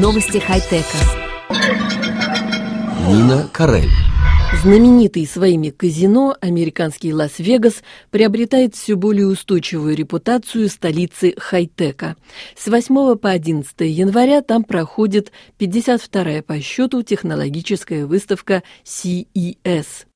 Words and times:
Новости 0.00 0.38
хай-тека. 0.38 0.96
Нина 3.06 3.50
Карель. 3.52 3.90
Знаменитый 4.62 5.26
своими 5.26 5.68
казино, 5.68 6.34
американский 6.40 7.12
Лас-Вегас 7.12 7.82
приобретает 8.10 8.74
все 8.74 8.94
более 8.94 9.26
устойчивую 9.26 9.94
репутацию 9.94 10.70
столицы 10.70 11.34
хай-тека. 11.36 12.16
С 12.56 12.68
8 12.68 13.16
по 13.16 13.28
11 13.28 13.74
января 13.80 14.40
там 14.40 14.64
проходит 14.64 15.32
52-я 15.58 16.42
по 16.44 16.58
счету 16.62 17.02
технологическая 17.02 18.06
выставка 18.06 18.62
CES. 18.86 20.06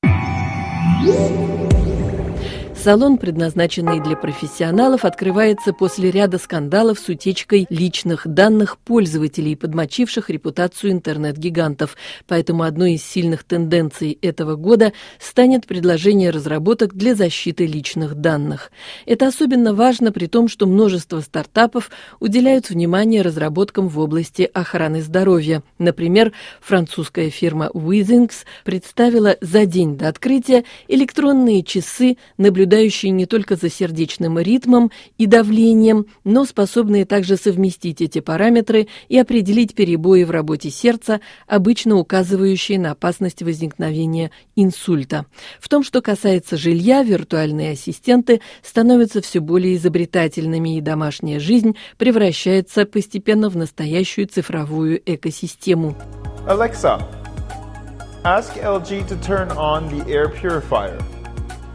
Салон, 2.85 3.17
предназначенный 3.17 3.99
для 3.99 4.15
профессионалов, 4.15 5.05
открывается 5.05 5.73
после 5.73 6.11
ряда 6.11 6.37
скандалов 6.37 6.99
с 6.99 7.09
утечкой 7.09 7.65
личных 7.71 8.27
данных 8.27 8.77
пользователей, 8.77 9.55
подмочивших 9.55 10.29
репутацию 10.29 10.91
интернет-гигантов. 10.91 11.97
Поэтому 12.27 12.61
одной 12.61 12.93
из 12.93 13.03
сильных 13.03 13.43
тенденций 13.43 14.19
этого 14.21 14.55
года 14.55 14.93
станет 15.17 15.65
предложение 15.65 16.29
разработок 16.29 16.93
для 16.93 17.15
защиты 17.15 17.65
личных 17.65 18.13
данных. 18.13 18.71
Это 19.07 19.25
особенно 19.29 19.73
важно 19.73 20.11
при 20.11 20.27
том, 20.27 20.47
что 20.47 20.67
множество 20.67 21.21
стартапов 21.21 21.89
уделяют 22.19 22.69
внимание 22.69 23.23
разработкам 23.23 23.87
в 23.87 23.97
области 23.97 24.47
охраны 24.53 25.01
здоровья. 25.01 25.63
Например, 25.79 26.33
французская 26.61 27.31
фирма 27.31 27.71
Withings 27.73 28.45
представила 28.63 29.37
за 29.41 29.65
день 29.65 29.97
до 29.97 30.07
открытия 30.07 30.65
электронные 30.87 31.63
часы, 31.63 32.17
наблюдающие 32.37 32.74
наблюдающие 32.75 33.11
не 33.11 33.25
только 33.25 33.55
за 33.55 33.69
сердечным 33.69 34.37
ритмом 34.37 34.91
и 35.17 35.25
давлением, 35.25 36.07
но 36.23 36.45
способные 36.45 37.05
также 37.05 37.37
совместить 37.37 38.01
эти 38.01 38.19
параметры 38.19 38.87
и 39.07 39.17
определить 39.17 39.75
перебои 39.75 40.23
в 40.23 40.31
работе 40.31 40.69
сердца, 40.69 41.21
обычно 41.47 41.95
указывающие 41.95 42.77
на 42.79 42.91
опасность 42.91 43.41
возникновения 43.41 44.31
инсульта. 44.55 45.25
В 45.59 45.69
том, 45.69 45.83
что 45.83 46.01
касается 46.01 46.57
жилья, 46.57 47.03
виртуальные 47.03 47.71
ассистенты 47.71 48.41
становятся 48.61 49.21
все 49.21 49.39
более 49.39 49.75
изобретательными, 49.75 50.77
и 50.77 50.81
домашняя 50.81 51.39
жизнь 51.39 51.75
превращается 51.97 52.85
постепенно 52.85 53.49
в 53.49 53.55
настоящую 53.55 54.27
цифровую 54.27 55.01
экосистему. 55.05 55.95
Alexa, 56.47 57.01
ask 58.23 58.53
LG 58.57 59.07
to 59.07 59.15
turn 59.21 59.49
on 59.51 59.87
the 59.89 60.03
air 60.11 60.27
purifier. 60.29 60.99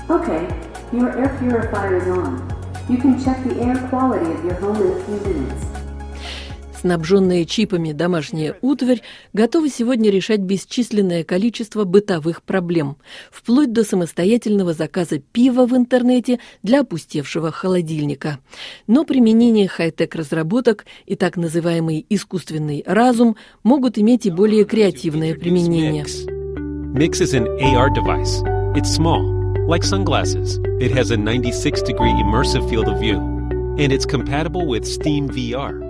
Okay, 0.08 0.46
your 0.92 1.10
air 1.18 1.28
purifier 1.38 1.96
is 1.96 2.08
on. 2.08 2.42
You 2.88 2.98
can 2.98 3.22
check 3.22 3.42
the 3.44 3.60
air 3.62 3.76
quality 3.88 4.30
of 4.32 4.44
your 4.44 4.54
home 4.54 4.76
in 4.76 4.92
a 4.92 5.04
few 5.04 5.20
minutes. 5.26 5.66
Снабженная 6.80 7.44
чипами 7.44 7.92
домашняя 7.92 8.56
утварь 8.62 9.02
готова 9.34 9.68
сегодня 9.68 10.10
решать 10.10 10.40
бесчисленное 10.40 11.24
количество 11.24 11.84
бытовых 11.84 12.42
проблем, 12.42 12.96
вплоть 13.30 13.70
до 13.70 13.84
самостоятельного 13.84 14.72
заказа 14.72 15.18
пива 15.18 15.66
в 15.66 15.76
интернете 15.76 16.40
для 16.62 16.80
опустевшего 16.80 17.50
холодильника. 17.50 18.38
Но 18.86 19.04
применение 19.04 19.68
хай-тек 19.68 20.14
разработок 20.14 20.86
и 21.04 21.16
так 21.16 21.36
называемый 21.36 22.06
искусственный 22.08 22.82
разум 22.86 23.36
могут 23.62 23.98
иметь 23.98 24.24
и 24.24 24.30
более 24.30 24.64
креативное 24.64 25.34
применение. 25.34 26.04
Mix 26.94 27.20
is 27.20 27.34
an 27.34 27.46
AR 27.60 27.90
device. 27.94 28.42
It's 28.74 28.90
small. 28.90 29.39
Like 29.70 29.84
sunglasses, 29.84 30.58
it 30.80 30.90
has 30.90 31.12
a 31.12 31.16
96 31.16 31.82
degree 31.82 32.10
immersive 32.10 32.68
field 32.68 32.88
of 32.88 32.98
view, 32.98 33.18
and 33.78 33.92
it's 33.92 34.04
compatible 34.04 34.66
with 34.66 34.84
Steam 34.84 35.28
VR. 35.28 35.88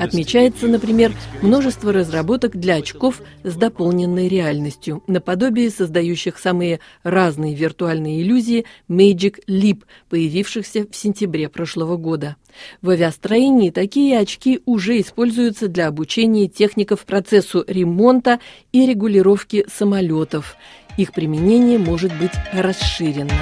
Отмечается, 0.00 0.66
например, 0.66 1.12
множество 1.42 1.92
разработок 1.92 2.56
для 2.56 2.76
очков 2.76 3.20
с 3.44 3.54
дополненной 3.54 4.26
реальностью, 4.26 5.04
наподобие 5.06 5.70
создающих 5.70 6.38
самые 6.38 6.80
разные 7.02 7.54
виртуальные 7.54 8.22
иллюзии 8.22 8.64
Magic 8.88 9.44
Leap, 9.46 9.84
появившихся 10.08 10.86
в 10.90 10.96
сентябре 10.96 11.48
прошлого 11.48 11.96
года. 11.96 12.36
В 12.80 12.90
авиастроении 12.90 13.70
такие 13.70 14.18
очки 14.18 14.60
уже 14.64 15.00
используются 15.00 15.68
для 15.68 15.86
обучения 15.86 16.48
техников 16.48 17.04
процессу 17.04 17.64
ремонта 17.68 18.40
и 18.72 18.86
регулировки 18.86 19.66
самолетов. 19.68 20.56
Их 20.96 21.12
применение 21.12 21.78
может 21.78 22.12
быть 22.18 22.32
расширено. 22.52 23.32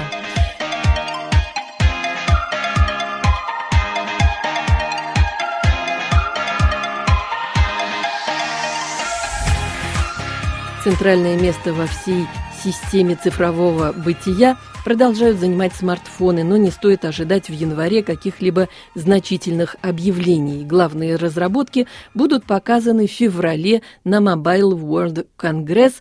Центральное 10.83 11.37
место 11.37 11.73
во 11.73 11.87
всей 11.87 12.25
системе 12.63 13.15
цифрового 13.21 13.91
бытия 13.93 14.57
продолжают 14.83 15.37
занимать 15.37 15.73
смартфоны, 15.73 16.43
но 16.43 16.57
не 16.57 16.71
стоит 16.71 17.05
ожидать 17.05 17.49
в 17.49 17.53
январе 17.53 18.01
каких-либо 18.01 18.69
значительных 18.95 19.75
объявлений. 19.81 20.63
Главные 20.63 21.15
разработки 21.15 21.87
будут 22.13 22.45
показаны 22.45 23.07
в 23.07 23.11
феврале 23.11 23.81
на 24.03 24.19
Mobile 24.19 24.71
World 24.71 25.27
Congress, 25.37 25.95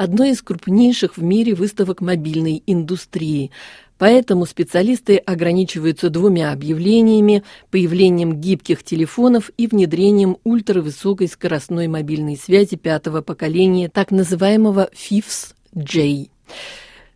одной 0.00 0.30
из 0.30 0.40
крупнейших 0.40 1.18
в 1.18 1.22
мире 1.22 1.54
выставок 1.54 2.00
мобильной 2.00 2.62
индустрии. 2.66 3.50
Поэтому 3.98 4.46
специалисты 4.46 5.18
ограничиваются 5.18 6.08
двумя 6.08 6.52
объявлениями, 6.52 7.42
появлением 7.70 8.40
гибких 8.40 8.82
телефонов 8.82 9.50
и 9.58 9.66
внедрением 9.66 10.38
ультравысокой 10.42 11.28
скоростной 11.28 11.86
мобильной 11.86 12.38
связи 12.38 12.76
пятого 12.76 13.20
поколения, 13.20 13.90
так 13.90 14.10
называемого 14.10 14.88
FIFS-J. 14.94 16.28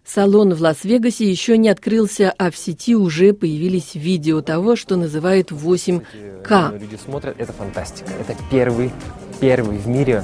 Салон 0.05 0.53
в 0.53 0.61
Лас-Вегасе 0.61 1.31
еще 1.31 1.57
не 1.57 1.71
открылся, 1.71 2.35
а 2.37 2.51
в 2.51 2.57
сети 2.59 2.95
уже 2.95 3.33
появились 3.33 3.95
видео 3.95 4.43
того, 4.43 4.77
что 4.77 4.97
называют 4.97 5.53
8К. 5.53 6.79
Люди 6.79 6.99
смотрят, 7.03 7.37
это 7.39 7.55
фантастика. 7.55 8.11
Это 8.21 8.37
первый, 8.51 8.91
первый 9.41 9.79
в 9.79 9.89
мире 9.89 10.23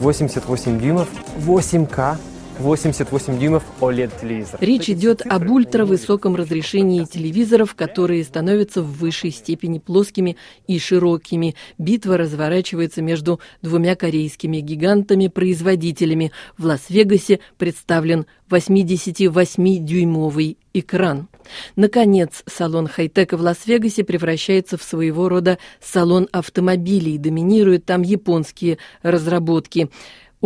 88 0.00 0.78
дюймов, 0.80 1.08
8К 1.46 2.16
88 2.58 3.38
дюймов 3.38 3.62
OLED-телевизор. 3.80 4.58
Речь 4.60 4.88
идет 4.88 5.22
об 5.26 5.50
ультравысоком 5.50 6.36
разрешении 6.36 7.04
телевизоров, 7.04 7.74
которые 7.74 8.24
становятся 8.24 8.82
в 8.82 8.98
высшей 8.98 9.30
степени 9.30 9.78
плоскими 9.78 10.36
и 10.66 10.78
широкими. 10.78 11.54
Битва 11.78 12.16
разворачивается 12.16 13.02
между 13.02 13.40
двумя 13.62 13.94
корейскими 13.94 14.58
гигантами-производителями. 14.58 16.32
В 16.56 16.66
Лас-Вегасе 16.66 17.40
представлен 17.58 18.26
88-дюймовый 18.48 20.56
экран. 20.72 21.28
Наконец, 21.76 22.42
салон 22.46 22.88
хай-тека 22.88 23.36
в 23.36 23.40
Лас-Вегасе 23.40 24.04
превращается 24.04 24.76
в 24.76 24.82
своего 24.82 25.28
рода 25.28 25.58
салон 25.80 26.28
автомобилей. 26.32 27.18
Доминируют 27.18 27.84
там 27.84 28.02
японские 28.02 28.78
разработки. 29.02 29.90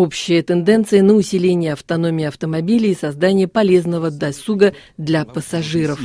Общая 0.00 0.42
тенденция 0.42 1.02
на 1.02 1.12
усиление 1.12 1.74
автономии 1.74 2.24
автомобилей 2.24 2.92
и 2.92 2.94
создание 2.94 3.46
полезного 3.46 4.10
досуга 4.10 4.72
для 4.96 5.26
пассажиров. 5.26 6.00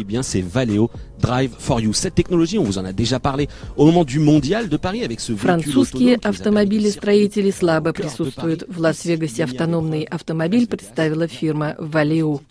Французские 5.37 6.15
автомобилестроители 6.17 7.51
слабо 7.51 7.93
присутствуют. 7.93 8.65
В 8.67 8.81
Лас-Вегасе 8.81 9.45
автономный 9.45 10.03
автомобиль 10.03 10.67
представила 10.67 11.29
фирма 11.29 11.77
Valeo. 11.79 12.41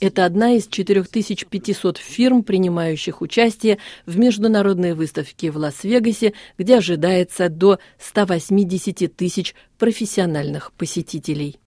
Это 0.00 0.26
одна 0.26 0.52
из 0.52 0.66
4500 0.66 1.96
фирм, 1.96 2.42
принимающих 2.42 3.22
участие 3.22 3.78
в 4.04 4.18
международной 4.18 4.92
выставке 4.92 5.50
в 5.50 5.56
Лас-Вегасе, 5.56 6.34
где 6.58 6.76
ожидается 6.76 7.48
до 7.48 7.78
180 7.98 9.16
тысяч 9.16 9.54
профессиональных 9.84 10.72
посетителей. 10.72 11.58